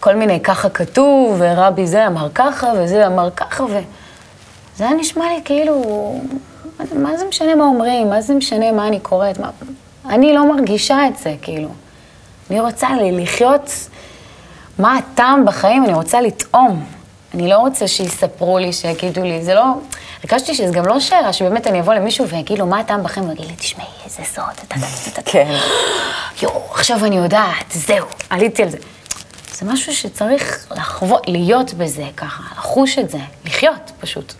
[0.00, 3.78] כל מיני ככה כתוב, ורבי זה אמר ככה, וזה אמר ככה, ו...
[4.76, 5.82] זה היה נשמע לי כאילו,
[6.94, 9.50] מה, זה- משנה מה אומרים, מה זה משנה מה אני קוראת, מה...
[10.08, 11.68] אני לא מרגישה את זה, כאילו.
[12.50, 13.70] אני רוצה לחיות,
[14.78, 16.84] מה הטעם בחיים, אני רוצה לטעום.
[17.34, 19.64] אני לא רוצה שיספרו לי, שיגידו לי, זה לא...
[20.24, 23.24] הרגשתי שזו גם לא שאלה שבאמת אני אבוא למישהו ואגיד לו, מה הטעם בחיים?
[23.24, 24.44] והוא יגיד לי, תשמעי, איזה סוד.
[25.24, 25.58] כן.
[26.42, 28.78] יואו, עכשיו אני יודעת, זהו, עליתי על זה.
[29.54, 34.34] זה משהו שצריך לחוות, להיות בזה ככה, לחוש את זה, לחיות פשוט.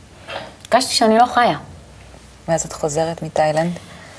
[0.72, 1.56] הרגשתי שאני לא חיה.
[2.48, 3.72] ואז את חוזרת מתאילנד?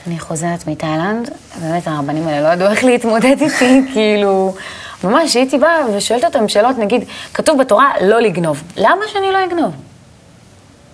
[0.08, 1.30] אני חוזרת מתאילנד,
[1.62, 4.56] באמת הרבנים האלה לא ידעו איך להתמודד איתי, כאילו,
[5.04, 8.64] ממש הייתי באה ושואלת אותם שאלות, נגיד, כתוב בתורה לא לגנוב.
[8.78, 9.74] למה שאני לא אגנוב?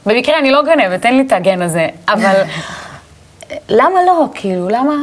[0.05, 2.41] במקרה אני לא גנבת, אין לי את הגן הזה, אבל
[3.69, 4.25] למה לא?
[4.33, 4.95] כאילו, למה,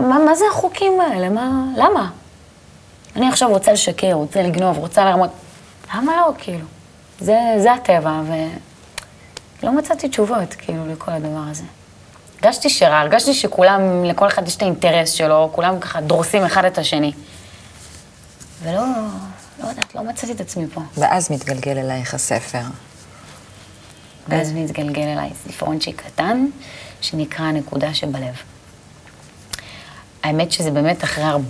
[0.00, 1.28] מה, מה זה החוקים האלה?
[1.28, 2.10] מה, למה?
[3.16, 5.30] אני עכשיו רוצה לשקר, רוצה לגנוב, רוצה לרמות.
[5.94, 6.64] למה לא, כאילו?
[7.20, 8.20] זה, זה הטבע,
[9.62, 11.64] ולא מצאתי תשובות, כאילו, לכל הדבר הזה.
[12.42, 16.78] הרגשתי שרע, הרגשתי שכולם, לכל אחד יש את האינטרס שלו, כולם ככה דורסים אחד את
[16.78, 17.12] השני.
[18.64, 18.84] ולא,
[19.62, 20.80] לא יודעת, לא מצאתי את עצמי פה.
[20.98, 22.62] ואז מתגלגל אלייך הספר.
[24.28, 26.46] ואז מתגלגל אליי ספרונצ'יק קטן,
[27.00, 28.34] שנקרא הנקודה שבלב.
[30.22, 31.48] האמת שזה באמת אחרי הרבה...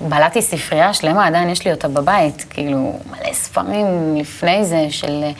[0.00, 5.30] בלעתי ספרייה שלמה, עדיין יש לי אותה בבית, כאילו, מלא ספרים לפני זה של אה,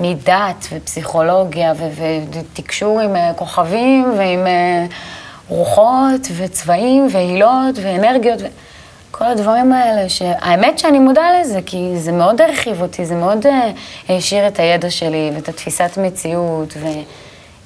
[0.00, 1.88] מדת ופסיכולוגיה ו-
[2.30, 4.86] ותקשור עם אה, כוכבים ועם אה,
[5.48, 8.42] רוחות וצבעים והילות ואנרגיות.
[8.42, 8.46] ו...
[9.12, 13.70] כל הדברים האלה, שהאמת שאני מודה לזה, כי זה מאוד הרחיב אותי, זה מאוד אה,
[14.08, 16.74] העשיר את הידע שלי ואת התפיסת מציאות,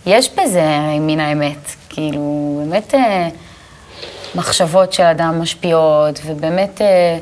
[0.06, 0.66] ויש בזה
[1.00, 3.28] מן האמת, כאילו, באמת אה,
[4.34, 7.18] מחשבות של אדם משפיעות, ובאמת אה,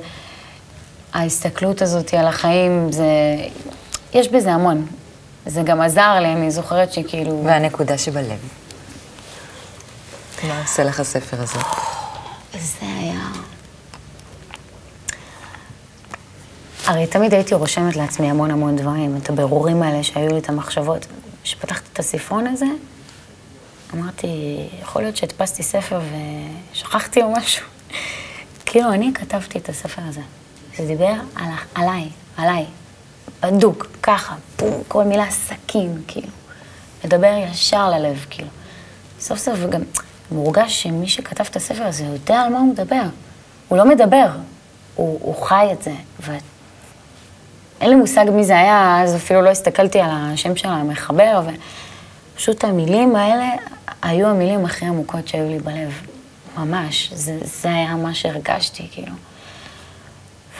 [1.14, 3.06] ההסתכלות הזאת על החיים, זה,
[4.14, 4.86] יש בזה המון.
[5.46, 7.42] זה גם עזר לי, אני זוכרת שכאילו...
[7.44, 8.38] והנקודה שבלב.
[10.48, 11.58] מה עושה לך הספר הזה?
[12.52, 13.43] זה היה...
[16.86, 21.06] הרי תמיד הייתי רושמת לעצמי המון המון דברים, את הבירורים האלה שהיו לי, את המחשבות.
[21.42, 22.66] כשפתחתי את הספרון הזה,
[23.94, 24.26] אמרתי,
[24.82, 26.00] יכול להיות שהדפסתי ספר
[26.72, 27.66] ושכחתי או משהו.
[28.66, 30.20] כאילו, אני כתבתי את הספר הזה.
[30.76, 32.64] זה דיבר על, עליי, עליי,
[33.42, 36.28] בדוק, ככה, בום, כל מילה סכין, כאילו.
[37.04, 38.48] מדבר ישר ללב, כאילו.
[39.20, 39.80] סוף סוף גם
[40.30, 43.02] מורגש שמי שכתב את הספר הזה יודע על מה הוא מדבר.
[43.68, 44.26] הוא לא מדבר,
[44.94, 45.92] הוא, הוא חי את זה.
[47.78, 51.42] ואין לי מושג מי זה היה, אז אפילו לא הסתכלתי על השם של המחבר,
[52.34, 53.48] ופשוט המילים האלה
[54.02, 55.92] היו המילים הכי עמוקות שהיו לי בלב.
[56.56, 59.12] ממש, זה, זה היה מה שהרגשתי, כאילו.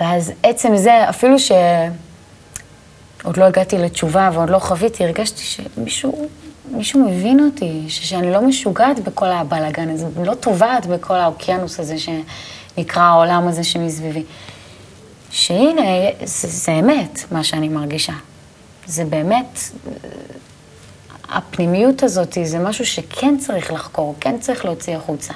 [0.01, 6.29] ואז עצם זה, אפילו שעוד לא הגעתי לתשובה ועוד לא חוויתי, הרגשתי שמישהו
[6.71, 11.95] מישהו מבין אותי, ש- שאני לא משוגעת בכל הבלאגן הזה, לא טובעת בכל האוקיינוס הזה
[11.99, 14.23] שנקרא העולם הזה שמסביבי.
[15.35, 15.83] שהנה,
[16.25, 18.13] זה, זה אמת, מה שאני מרגישה.
[18.87, 19.59] זה באמת,
[21.29, 25.35] הפנימיות הזאת זה משהו שכן צריך לחקור, כן צריך להוציא החוצה.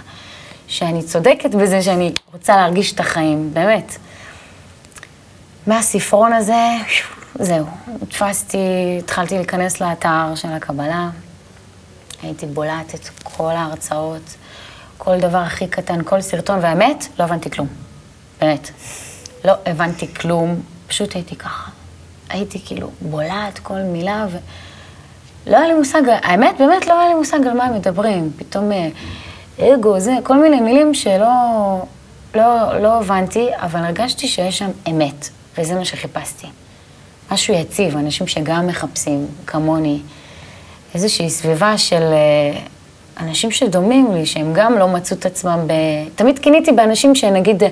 [0.69, 3.97] שאני צודקת בזה שאני רוצה להרגיש את החיים, באמת.
[5.67, 6.67] מהספרון הזה,
[7.35, 7.67] זהו,
[8.09, 8.59] תפסתי,
[8.99, 11.11] התחלתי להיכנס לאתר של הקבלה,
[12.23, 14.35] הייתי בולעת את כל ההרצאות,
[14.99, 17.69] כל דבר הכי קטן, כל סרטון, והאמת, לא הבנתי כלום.
[18.41, 18.71] באמת.
[19.45, 21.71] לא הבנתי כלום, פשוט הייתי ככה.
[22.29, 24.27] הייתי כאילו בולעת כל מילה,
[25.47, 28.31] ולא היה לי מושג, האמת, באמת לא היה לי מושג על מה הם מדברים.
[28.37, 28.89] פתאום אה,
[29.75, 31.27] אגו, זה, כל מיני מילים שלא
[32.35, 36.47] לא, לא הבנתי, אבל הרגשתי שיש שם אמת, וזה מה שחיפשתי.
[37.33, 39.99] משהו יציב, אנשים שגם מחפשים, כמוני,
[40.95, 42.61] איזושהי סביבה של אה,
[43.21, 45.73] אנשים שדומים לי, שהם גם לא מצאו את עצמם ב...
[46.15, 47.63] תמיד קיניתי באנשים שנגיד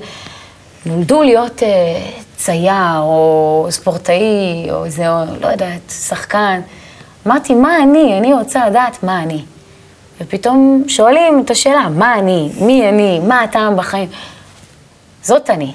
[0.87, 6.61] נולדו להיות אה, צייר, או ספורטאי, או איזה, או, לא יודעת, שחקן.
[7.27, 8.19] אמרתי, מה אני?
[8.19, 9.45] אני רוצה לדעת מה אני.
[10.21, 12.51] ופתאום שואלים את השאלה, מה אני?
[12.61, 13.21] מי אני?
[13.21, 14.09] מה הטעם בחיים?
[15.23, 15.73] זאת אני.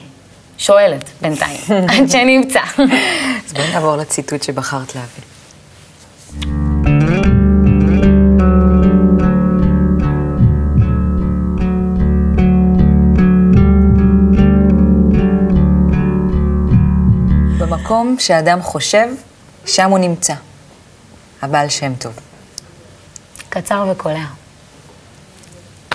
[0.57, 2.61] שואלת בינתיים, עד שאני אמצא.
[3.45, 6.60] אז בואי נעבור לציטוט שבחרת להביא.
[17.91, 19.07] במקום שאדם חושב,
[19.65, 20.33] שם הוא נמצא.
[21.41, 22.13] הבעל שם טוב.
[23.49, 24.25] קצר וקולע.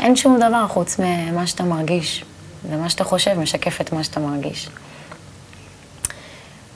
[0.01, 2.25] אין שום דבר חוץ ממה שאתה מרגיש,
[2.71, 4.69] ומה שאתה חושב משקף את מה שאתה מרגיש.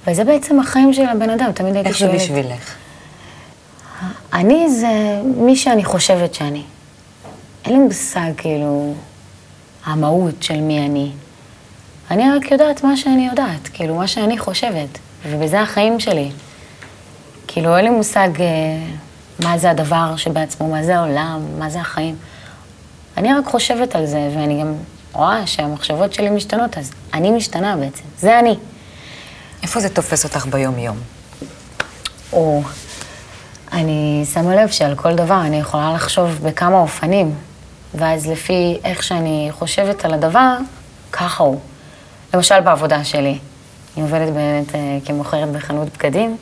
[0.06, 2.20] וזה בעצם החיים של הבן אדם, תמיד הייתי איך זה שואלת.
[2.20, 2.74] בשבילך?
[4.32, 6.62] אני זה מי שאני חושבת שאני.
[7.64, 8.94] אין לי מושג, כאילו,
[9.84, 11.10] המהות של מי אני.
[12.10, 16.30] אני רק יודעת מה שאני יודעת, כאילו, מה שאני חושבת, ובזה החיים שלי.
[17.46, 18.46] כאילו, אין לי מושג אה,
[19.42, 22.16] מה זה הדבר שבעצמו, מה זה העולם, מה זה החיים.
[23.16, 24.74] אני רק חושבת על זה, ואני גם
[25.12, 28.56] רואה שהמחשבות שלי משתנות, אז אני משתנה בעצם, זה אני.
[29.62, 30.96] איפה זה תופס אותך ביום-יום?
[32.32, 32.62] או
[33.72, 37.34] אני שמה לב שעל כל דבר אני יכולה לחשוב בכמה אופנים,
[37.94, 40.56] ואז לפי איך שאני חושבת על הדבר,
[41.12, 41.60] ככה הוא.
[42.34, 43.38] למשל בעבודה שלי,
[43.96, 46.36] אני עובדת באמת אה, כמוכרת בחנות בגדים.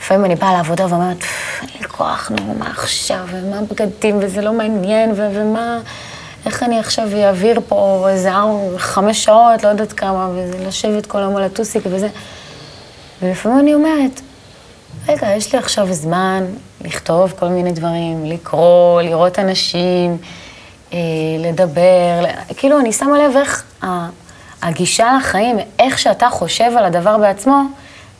[0.00, 4.42] לפעמים אני באה לעבודה ואומרת, "פפ, אין לי כוח, נו, מה עכשיו, ומה בגדים, וזה
[4.42, 5.78] לא מעניין, ו- ומה,
[6.46, 11.18] איך אני עכשיו אעביר פה איזה ארבע, חמש שעות, לא יודעת כמה, וזה לשבת כל
[11.18, 12.08] היום על הטוסיק וזה.
[13.22, 14.20] ולפעמים אני אומרת,
[15.08, 16.44] רגע, יש לי עכשיו זמן
[16.84, 20.16] לכתוב כל מיני דברים, לקרוא, לראות אנשים,
[20.92, 20.98] אה,
[21.38, 23.64] לדבר, ל- כאילו, אני שמה לב איך
[24.62, 27.62] הגישה לחיים, איך שאתה חושב על הדבר בעצמו,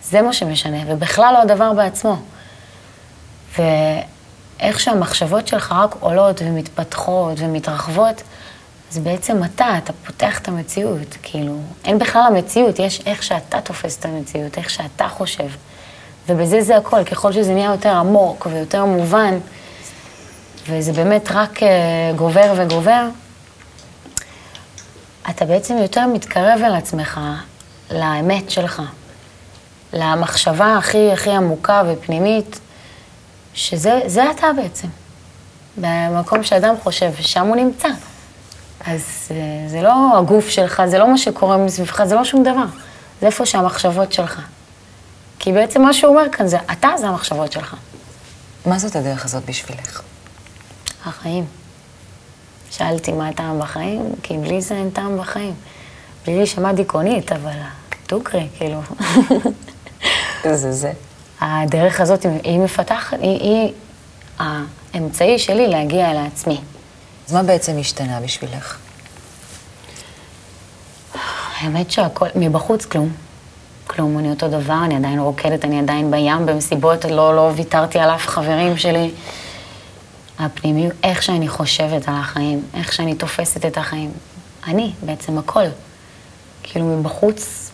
[0.04, 2.16] זה מה שמשנה, ובכלל לא הדבר בעצמו.
[3.58, 8.22] ואיך שהמחשבות שלך רק עולות ומתפתחות ומתרחבות,
[8.92, 13.98] אז בעצם אתה, אתה פותח את המציאות, כאילו, אין בכלל המציאות, יש איך שאתה תופס
[13.98, 15.48] את המציאות, איך שאתה חושב.
[16.28, 19.38] ובזה זה הכל, ככל שזה נהיה יותר עמוק ויותר מובן,
[20.68, 21.68] וזה באמת רק אה,
[22.16, 23.08] גובר וגובר,
[25.30, 27.20] אתה בעצם יותר מתקרב אל עצמך,
[27.90, 28.82] לאמת שלך,
[29.92, 32.60] למחשבה הכי הכי עמוקה ופנימית,
[33.54, 34.88] שזה זה אתה בעצם.
[35.76, 37.88] במקום שאדם חושב, שם הוא נמצא.
[38.86, 42.64] אז אה, זה לא הגוף שלך, זה לא מה שקורה מסביבך, זה לא שום דבר.
[43.20, 44.40] זה איפה שהמחשבות שלך.
[45.38, 47.76] כי בעצם מה שהוא אומר כאן זה, אתה זה המחשבות שלך.
[48.66, 50.02] מה זאת הדרך הזאת בשבילך?
[51.06, 51.61] החיים.
[52.72, 55.54] שאלתי מה הטעם בחיים, כי בלי זה אין טעם בחיים.
[56.26, 57.52] בלי להישמע דיכאונית, אבל
[58.08, 58.80] דוגרי, כאילו.
[60.44, 60.92] זה זה.
[61.40, 63.72] הדרך הזאת, היא מפתחת, היא, היא
[64.38, 66.60] האמצעי שלי להגיע אל עצמי.
[67.28, 68.78] אז מה בעצם השתנה בשבילך?
[71.60, 73.12] האמת שהכל, מבחוץ כלום.
[73.86, 78.10] כלום, אני אותו דבר, אני עדיין רוקדת, אני עדיין בים במסיבות, לא, לא ויתרתי על
[78.10, 79.10] אף חברים שלי.
[80.44, 84.10] הפנימי, איך שאני חושבת על החיים, איך שאני תופסת את החיים.
[84.66, 85.64] אני, בעצם הכל.
[86.62, 87.70] כאילו מבחוץ,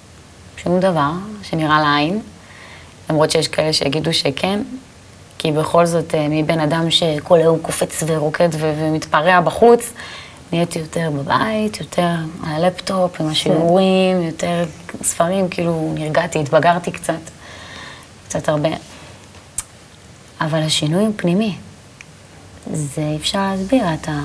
[0.56, 1.10] שום דבר
[1.42, 2.20] שנראה לעין,
[3.10, 4.60] למרות שיש כאלה שיגידו שכן,
[5.38, 9.92] כי בכל זאת, אה, מבן אדם שכל היום קופץ ורוקד ו- ומתפרע בחוץ,
[10.52, 12.14] נהייתי יותר בבית, יותר
[12.46, 14.64] על הלפטופ, עם השיעורים, יותר
[15.02, 17.14] ספרים, כאילו נרגעתי, התבגרתי קצת,
[18.28, 18.70] קצת הרבה.
[20.40, 21.56] אבל השינוי הוא פנימי.
[22.72, 24.20] זה אי אפשר להסביר, אתה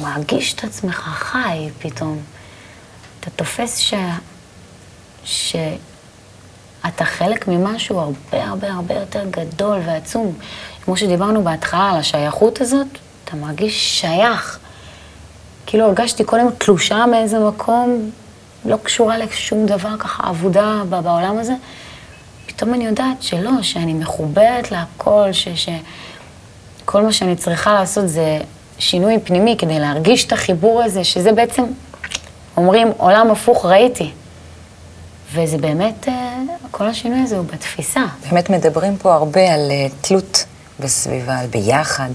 [0.00, 2.18] מרגיש את עצמך חי פתאום.
[3.20, 3.94] אתה תופס ש...
[5.24, 10.32] שאתה חלק ממשהו הרבה הרבה הרבה יותר גדול ועצום.
[10.84, 12.86] כמו שדיברנו בהתחלה על השייכות הזאת,
[13.24, 14.58] אתה מרגיש שייך.
[15.66, 18.10] כאילו הרגשתי קודם תלושה מאיזה מקום,
[18.64, 21.52] לא קשורה לשום דבר ככה אבודה בעולם הזה.
[22.46, 25.48] פתאום אני יודעת שלא, שאני מחוברת להכל, ש...
[25.48, 25.68] ש...
[26.86, 28.38] כל מה שאני צריכה לעשות זה
[28.78, 31.64] שינוי פנימי כדי להרגיש את החיבור הזה, שזה בעצם,
[32.56, 34.10] אומרים, עולם הפוך ראיתי.
[35.32, 36.36] וזה באמת, אה,
[36.70, 38.04] כל השינוי הזה הוא בתפיסה.
[38.30, 40.44] באמת מדברים פה הרבה על uh, תלות
[40.80, 42.10] בסביבה, על ביחד.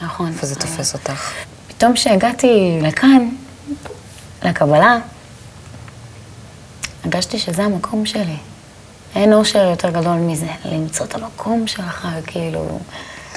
[0.00, 0.28] נכון.
[0.28, 1.32] איפה זה תופס אותך?
[1.68, 3.28] פתאום כשהגעתי לכאן,
[4.42, 4.98] לקבלה,
[7.04, 8.36] הרגשתי שזה המקום שלי.
[9.14, 12.78] אין אושר יותר גדול מזה, למצוא את המקום שלך, כאילו,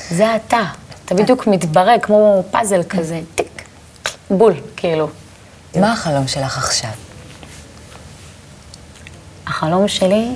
[0.09, 0.63] זה אתה.
[1.05, 3.63] אתה בדיוק מתברג כמו פאזל כזה, טיק,
[4.29, 5.09] בול, כאילו.
[5.75, 6.89] מה החלום שלך עכשיו?
[9.47, 10.27] החלום שלי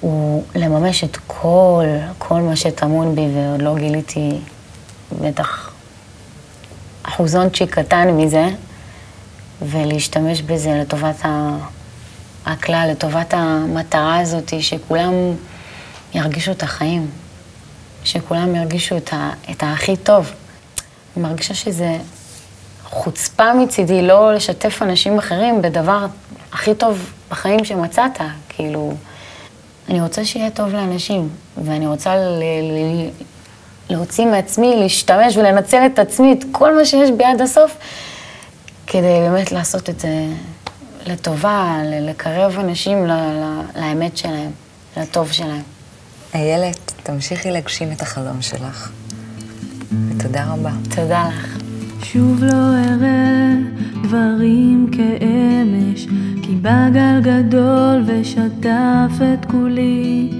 [0.00, 1.84] הוא לממש את כל,
[2.18, 4.40] כל מה שטמון בי, ועוד לא גיליתי
[5.20, 5.70] בטח
[7.02, 8.48] אחוזונצ'יק קטן מזה,
[9.62, 11.24] ולהשתמש בזה לטובת.
[12.46, 15.12] הכלל, לטובת המטרה הזאת, שכולם
[16.14, 17.10] ירגישו את החיים,
[18.04, 19.30] שכולם ירגישו את, ה...
[19.50, 20.32] את הכי טוב.
[21.16, 21.96] אני מרגישה שזה
[22.84, 26.06] חוצפה מצידי לא לשתף אנשים אחרים בדבר
[26.52, 28.94] הכי טוב בחיים שמצאת, כאילו,
[29.88, 31.28] אני רוצה שיהיה טוב לאנשים,
[31.64, 33.10] ואני רוצה ל- ל-
[33.90, 37.76] להוציא מעצמי, להשתמש ולנצל את עצמי, את כל מה שיש בי עד הסוף,
[38.86, 40.26] כדי באמת לעשות את זה
[41.06, 44.50] לטובה, לקרב אנשים ל- ל- לאמת שלהם,
[44.96, 45.62] לטוב שלהם.
[46.34, 48.90] איילת, תמשיכי להגשים את החלום שלך.
[50.08, 50.70] ותודה רבה.
[50.94, 51.58] תודה לך.
[52.02, 53.54] שוב לא אראה
[54.02, 56.06] דברים כאמש,
[56.42, 60.30] כי בא גל גדול ושטף את כולי.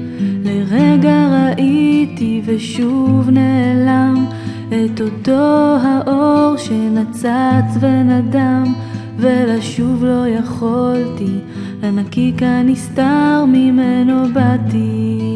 [0.45, 4.27] לרגע ראיתי ושוב נעלם
[4.69, 8.75] את אותו האור שנצץ ונדם,
[9.17, 11.39] ולשוב לא יכולתי,
[11.83, 15.30] לנקיק הנסתר ממנו באתי.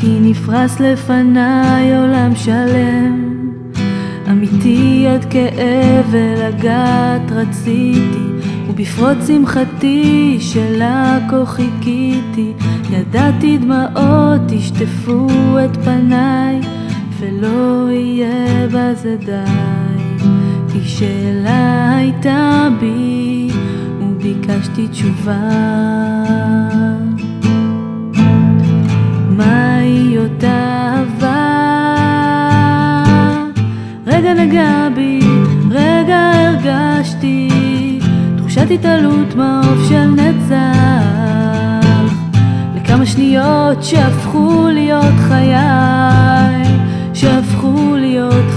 [0.00, 3.34] כי נפרס לפניי עולם שלם,
[4.30, 8.24] אמיתי עד כאב ולגעת רציתי,
[8.68, 12.52] ובפרוץ שמחתי שלה כה חיכיתי,
[12.90, 15.28] ידעתי דמעות ישטפו
[15.64, 16.60] את פניי,
[17.18, 20.24] ולא יהיה בזה די,
[20.72, 23.50] כי שאלה הייתה בי,
[24.00, 26.79] וביקשתי תשובה.
[29.40, 31.36] מהי אותה אהבה.
[34.06, 35.20] רגע נגע בי,
[35.70, 37.48] רגע הרגשתי,
[38.36, 42.14] תחושת התעלות מעוף של נצח.
[42.76, 46.64] לכמה שניות שהפכו להיות חיי,
[47.14, 48.49] שהפכו להיות